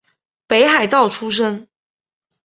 [0.47, 1.67] 北海道出身。